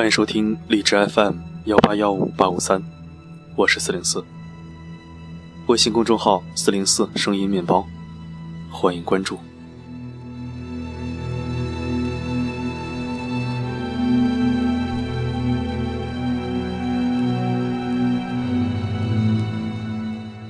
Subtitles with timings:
[0.00, 1.34] 欢迎收听荔枝 FM
[1.66, 2.82] 幺八幺五八五三，
[3.54, 4.24] 我是四零四。
[5.66, 7.86] 微信公众号四零四声音面包，
[8.70, 9.36] 欢迎关注。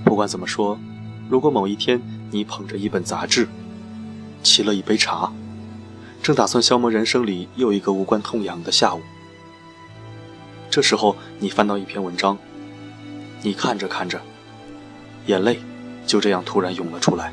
[0.05, 0.79] 不管怎么说，
[1.29, 3.48] 如果某一天你捧着一本杂志，
[4.45, 5.33] 沏了一杯茶，
[6.23, 9.01] 正打算消磨人生里又一个无关痛痒的下午，
[10.70, 12.38] 这时候你翻到一篇文章，
[13.42, 14.20] 你看着看着，
[15.27, 15.59] 眼泪
[16.06, 17.33] 就这样突然涌了出来，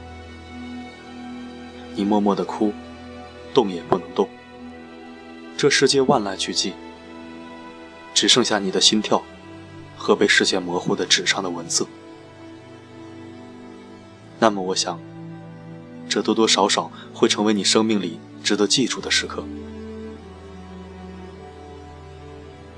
[1.96, 2.74] 你默默的哭，
[3.54, 4.28] 动也不能动。
[5.56, 6.74] 这世界万籁俱寂，
[8.14, 9.22] 只剩下你的心跳
[9.96, 11.86] 和被视线模糊的纸上的文字。
[14.40, 15.00] 那么，我想，
[16.10, 19.44] 这多多少少会成为你生命里值得记住的时刻。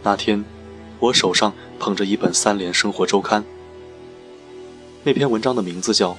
[0.01, 0.43] 那天，
[0.99, 3.41] 我手上捧着一本《三联生活周刊》，
[5.03, 6.11] 那篇文章的名字叫《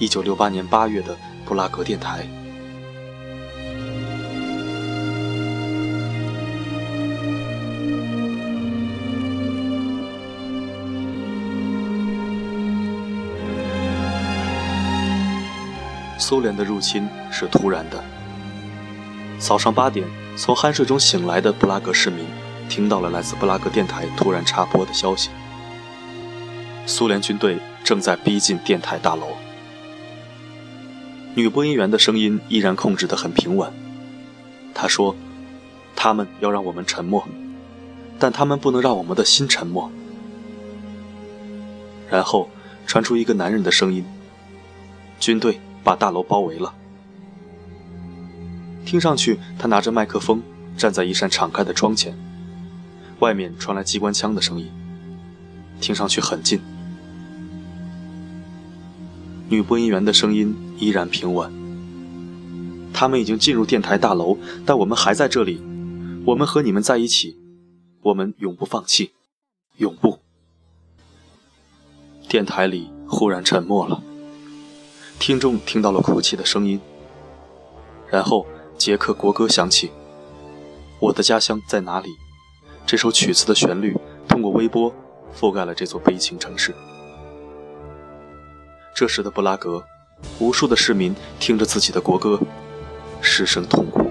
[0.00, 2.22] 一九六八年八月的布拉格电台》。
[16.18, 18.02] 苏联的入侵是突然的。
[19.38, 20.06] 早上八点，
[20.36, 22.24] 从酣睡中醒来的布拉格市民
[22.68, 25.30] 听到了来自布拉格电台突然插播的消息：
[26.86, 29.28] 苏联军队正在逼近电台大楼。
[31.34, 33.72] 女播音员的声音依然控制得很平稳。
[34.74, 35.14] 她说
[35.94, 37.26] ：“他们要让我们沉默，
[38.18, 39.90] 但他们不能让我们的心沉默。”
[42.10, 42.48] 然后
[42.86, 44.04] 传出一个男人的声音
[45.20, 46.72] ：“军队。”把大楼包围了。
[48.86, 50.42] 听上去，他拿着麦克风
[50.78, 52.16] 站在一扇敞开的窗前，
[53.20, 54.70] 外面传来机关枪的声音，
[55.80, 56.60] 听上去很近。
[59.48, 61.52] 女播音员的声音依然平稳。
[62.92, 65.62] 他们已经进入电台大楼，但我们还在这里。
[66.24, 67.36] 我们和你们在一起，
[68.02, 69.12] 我们永不放弃，
[69.76, 70.20] 永不。
[72.28, 74.02] 电台里忽然沉默了。
[75.18, 76.80] 听众听到了哭泣的声音，
[78.10, 78.46] 然后
[78.78, 79.90] 捷克国歌响起。
[81.00, 82.08] 我的家乡在哪里？
[82.86, 83.96] 这首曲子的旋律
[84.28, 84.94] 通过微波
[85.34, 86.74] 覆盖了这座悲情城市。
[88.94, 89.82] 这时的布拉格，
[90.38, 92.38] 无数的市民听着自己的国歌，
[93.20, 94.10] 失声痛哭。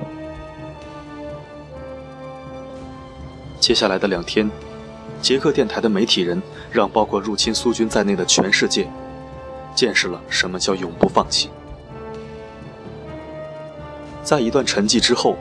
[3.59, 4.49] 接下来的两天，
[5.21, 6.41] 捷克电台的媒体人
[6.71, 8.89] 让包括入侵苏军在内的全世界。
[9.75, 11.49] 见识了什么叫永不放弃。
[14.21, 15.35] 在一段沉寂之后，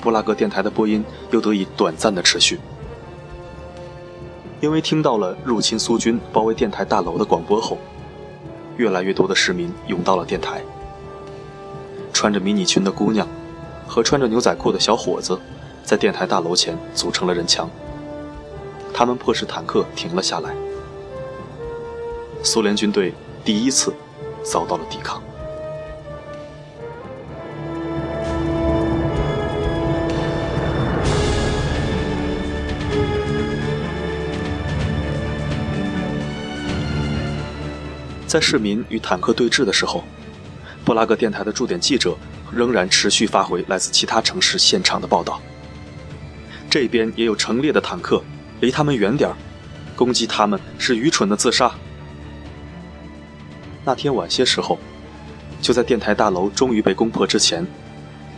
[0.00, 2.60] 布拉格电台的播音又得以短暂的持续。
[4.62, 7.76] 因为听到了入侵苏军包围电台大楼的广播后，
[8.76, 10.62] 越来越多的市民涌到了电台。
[12.12, 13.26] 穿着迷你裙的姑娘
[13.88, 15.36] 和穿着牛仔裤的小伙子，
[15.82, 17.68] 在电台大楼前组成了人墙。
[18.94, 20.54] 他们迫使坦克停了下来。
[22.42, 23.12] 苏联军队。
[23.44, 23.92] 第一次
[24.44, 25.20] 遭到了抵抗。
[38.32, 40.02] 在市民与坦克对峙的时候，
[40.86, 42.16] 布拉格电台的驻点记者
[42.50, 45.38] 仍然持续发回来自其他城市现场的报道。
[46.70, 48.24] 这边也有成列的坦克，
[48.60, 49.30] 离他们远点，
[49.94, 51.70] 攻击他们是愚蠢的自杀。
[53.84, 54.78] 那天晚些时候，
[55.60, 57.66] 就在电台大楼终于被攻破之前，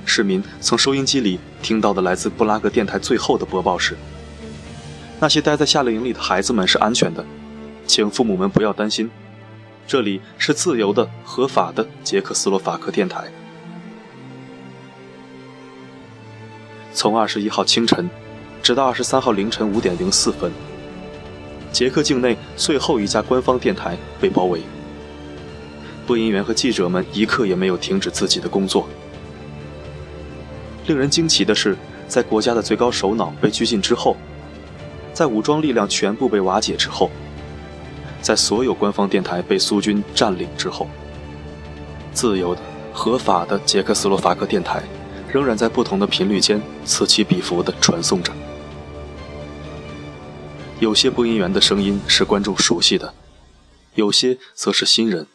[0.05, 3.97] 市民从收音机里听到的来自布拉格电台最后的播报是：
[5.21, 7.25] 那些待在夏令营里的孩子们是安全的，
[7.87, 9.09] 请父母们不要担心，
[9.87, 13.25] 这里是自由的、合法的捷克斯洛伐克电台。
[16.93, 18.08] 从二十一号清晨，
[18.62, 20.50] 直到二十三号凌晨五点零四分，
[21.70, 24.62] 捷克境内最后一家官方电台被包围。
[26.06, 28.88] 播音员和记者们一刻也没有停止自己的工作。
[30.87, 31.76] 令人惊奇的是，
[32.08, 34.17] 在国家的最高首脑被拘禁之后，
[35.12, 37.11] 在武装力量全部被瓦解之后，
[38.25, 40.88] 在所有官方电台被苏军占领之后，
[42.15, 42.61] 自由的、
[42.91, 44.82] 合法的捷克斯洛伐克电台
[45.31, 48.32] 仍然在不同的频率间此起彼伏地传送着。
[50.81, 53.12] 有些播音员的声音是观众熟悉的，
[53.94, 55.27] 有些则是新人。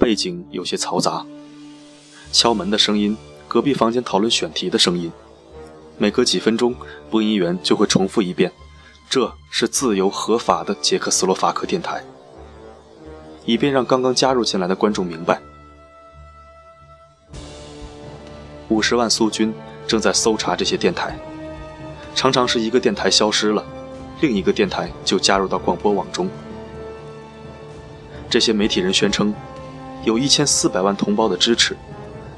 [0.00, 1.24] 背景有些嘈杂，
[2.32, 3.16] 敲门的声音，
[3.46, 5.12] 隔壁房间讨论选题的声音，
[5.98, 6.74] 每隔几分钟，
[7.08, 8.50] 播音员就会重复一遍
[9.08, 12.04] ：“这是自由合法的捷克斯洛伐克电台。”
[13.46, 15.40] 以便让刚刚加入进来的观众明白，
[18.68, 19.54] 五十万苏军
[19.86, 21.18] 正在搜查这些电台。
[22.14, 23.64] 常常是一个电台消失了，
[24.20, 26.28] 另一个电台就加入到广播网中。
[28.28, 29.34] 这些媒体人宣称，
[30.04, 31.74] 有一千四百万同胞的支持，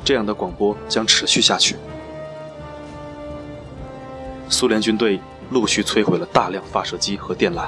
[0.05, 1.75] 这样的广播将持续下去。
[4.49, 5.19] 苏联军队
[5.50, 7.67] 陆续摧毁了大量发射机和电缆。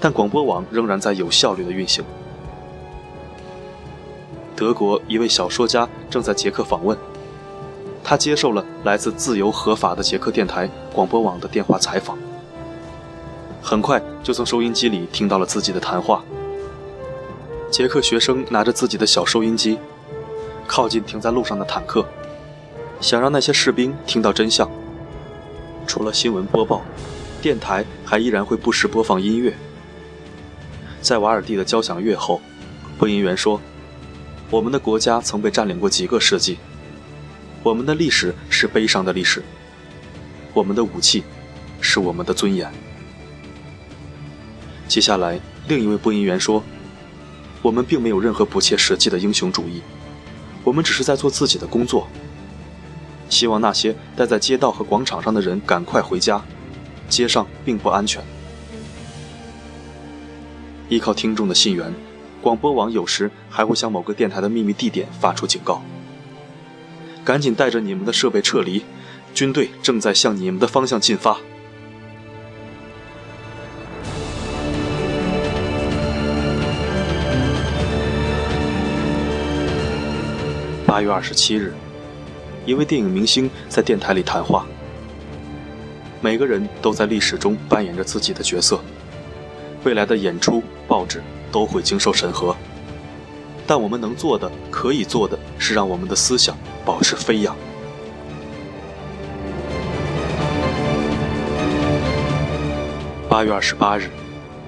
[0.00, 2.04] 但广播网仍然在有效率的运行。
[4.56, 6.96] 德国一位小说家正在捷克访问，
[8.02, 12.18] 他接受了来自自由合法的捷克电台广播网的电话采访。
[13.62, 16.24] 很快就从收音机里听到了自己的谈话。
[17.70, 19.78] 捷克学生拿着自己的小收音机，
[20.66, 22.04] 靠近停在路上的坦克，
[23.00, 24.68] 想让那些士兵听到真相。
[25.86, 26.82] 除了新闻播报，
[27.40, 29.52] 电台还依然会不时播放音乐。
[31.00, 32.40] 在瓦尔蒂的交响乐后，
[32.96, 33.60] 播音员说
[34.50, 36.58] ：“我们的国家曾被占领过几个世纪，
[37.62, 39.42] 我们的历史是悲伤的历史，
[40.54, 41.24] 我们的武器
[41.80, 42.72] 是我们的尊严。”
[44.86, 46.62] 接下来，另一位播音员说
[47.60, 49.82] ：“我们并没有任何不切实际的英雄主义，
[50.62, 52.06] 我们只是在做自己的工作。
[53.32, 56.42] 希望那些待在街道和广场上的人赶快回家，
[57.08, 58.22] 街上并不安全。”
[60.90, 61.94] 依靠听众的信源，
[62.42, 65.80] 广播网有时还会向某个电台的秘密地点发出警告
[67.24, 68.84] ：“赶紧带着你们的设备撤离，
[69.32, 71.38] 军队正在向你们的方向进发。”
[80.84, 81.72] 八月二十七日，
[82.64, 84.66] 一位电影明星在电台里谈话。
[86.20, 88.80] 每个人都在历史中扮演着自己的角色。
[89.84, 91.20] 未来的演出、报纸
[91.50, 92.54] 都会经受审核，
[93.66, 97.56] 但我们能做的、可以做的是让我们的思想保持飞扬。
[103.28, 104.08] 八月二十八日，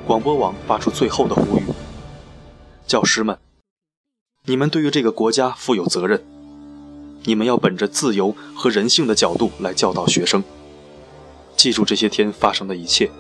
[0.05, 1.63] 广播网发出最后的呼吁：
[2.85, 3.39] 教师们，
[4.47, 6.25] 你们对于这个国家负有责任，
[7.25, 10.43] 你们要本着自由和人性的角度来教导学生。
[11.57, 13.11] 记住这些天发生的一切，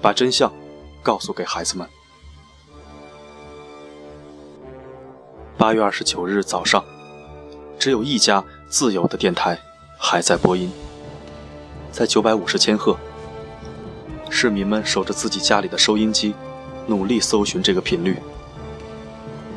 [0.00, 0.52] 把真相。
[1.02, 1.84] 告诉给孩子们。
[5.58, 6.84] 八月二十九日早上，
[7.76, 9.58] 只有一家自由的电台
[9.98, 10.70] 还在播音，
[11.90, 12.96] 在九百五十千赫。
[14.30, 16.34] 市民们守着自己家里的收音机，
[16.86, 18.16] 努力搜寻这个频率。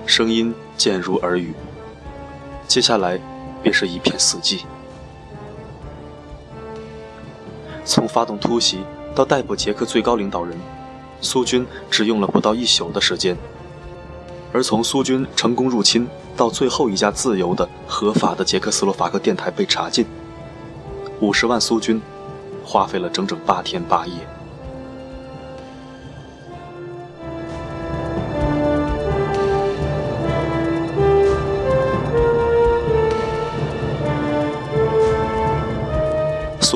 [0.07, 1.53] 声音渐入耳语，
[2.67, 3.19] 接下来
[3.65, 4.61] 便是一片死寂。
[7.83, 8.81] 从发动突袭
[9.15, 10.55] 到逮捕捷克最高领导人。
[11.19, 13.35] 苏军只用了不到一宿的时间，
[14.53, 16.07] 而从苏军成功入侵
[16.37, 20.05] 到最后一家自由的、合法的捷克斯洛伐克电台被查禁，
[21.21, 21.99] 五十万苏军
[22.63, 24.13] 花费了整整八天八夜。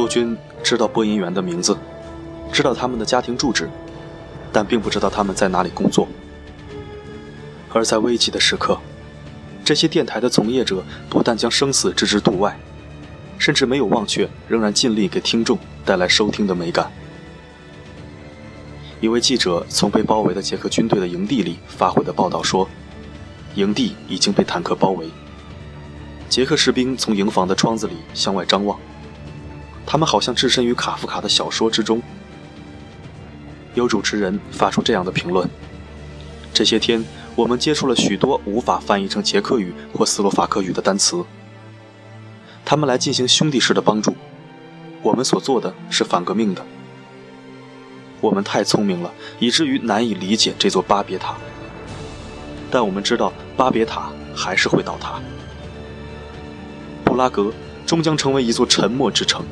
[0.09, 1.77] 军知道播音员的名字，
[2.51, 3.69] 知道他们的家庭住址。
[4.51, 6.07] 但并不知道他们在哪里工作，
[7.71, 8.79] 而在危急的时刻，
[9.63, 12.57] 这些电台的从业者不但将生死置之度外，
[13.37, 16.91] 甚至没有忘却，仍然尽力给听众带来收听的美感。
[18.99, 22.67] 一位记者从被包围的捷克军队的营地里发回的报道说
[23.53, 25.11] ：“营地已经被坦克包围，
[26.27, 28.79] 捷克士兵从营房的窗子里向外张望，
[29.89, 31.99] 他们好像置身于卡夫卡的小说之中。”
[33.73, 35.49] 有主持人发出这样的评论：
[36.53, 37.03] 这些天，
[37.35, 41.25] 我们接触了许多无法翻译成捷克语或斯洛伐克语的单词。
[42.63, 44.15] 他们来进行兄弟式的帮助。
[45.01, 46.63] 我们所做的是反革命的。
[48.21, 51.35] 我们太聪明了，以至于难以理解这座巴别塔。
[52.69, 55.19] 但我们知道，巴别塔还是会倒塌。
[57.03, 57.51] 布拉格
[57.87, 59.43] 终将成为一座沉默之城。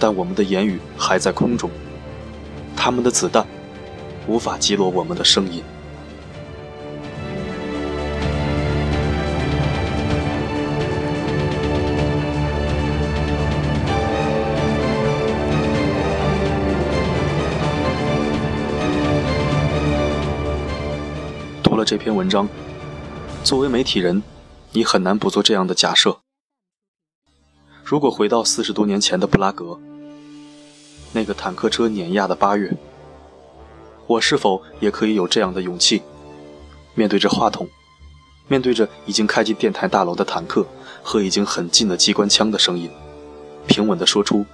[0.00, 1.70] 但我们的言语还在空中。
[2.74, 3.46] 他们的子弹
[4.26, 5.62] 无法击落我们的声音。
[21.62, 22.48] 读了这篇文章，
[23.44, 24.22] 作为媒体人，
[24.72, 26.20] 你很难不做这样的假设：
[27.84, 29.78] 如果回到四十多年前的布拉格，
[31.12, 32.72] 那个坦克车碾压的八月，
[34.06, 36.02] 我是否也可以有这样的勇气，
[36.94, 37.68] 面对着话筒，
[38.46, 40.64] 面对着已经开进电台大楼的坦克
[41.02, 42.88] 和已经很近的机关枪的声音，
[43.66, 44.44] 平稳地说出：“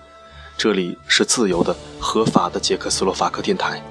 [0.57, 3.83] 这里是自由的、合法的捷克斯洛伐克电台。”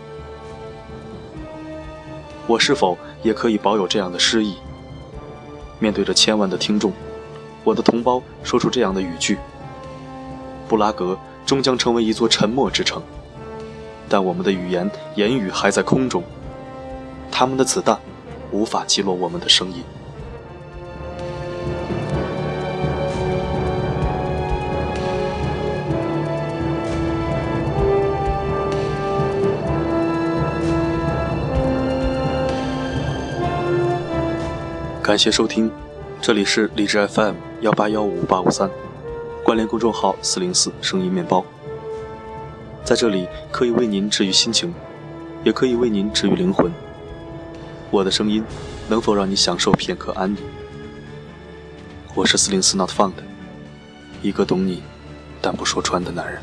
[2.48, 4.56] 我是否也可以保有这样的诗意，
[5.80, 6.92] 面对着千万的听众？
[7.64, 9.38] 我的同胞说出这样的语句
[10.70, 13.02] ：“布拉格终将成为一座沉默之城，
[14.10, 16.24] 但我们的语言言语还在空中，
[17.32, 18.00] 他们的子弹
[18.52, 19.84] 无法击落我们的声音。”
[35.04, 35.72] 感谢收听。
[36.20, 38.68] 这里是荔枝 FM 幺八幺五八五三，
[39.46, 41.46] 关联公众号四零四声音面包。
[42.84, 44.74] 在这里可以为您治愈心情，
[45.44, 46.74] 也可以为您治愈灵魂。
[47.92, 48.44] 我的声音
[48.90, 50.40] 能否让你享受片刻安宁？
[52.16, 53.14] 我是四零四 Not Found，
[54.24, 54.82] 一个懂你
[55.44, 56.42] 但不说穿的男人。